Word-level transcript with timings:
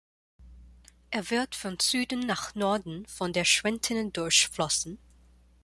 Er 1.11 1.29
wird 1.29 1.53
von 1.53 1.77
Süden 1.79 2.21
nach 2.21 2.55
Norden 2.55 3.05
von 3.05 3.33
der 3.33 3.45
Schwentine 3.45 4.09
durchflossen. 4.09 4.97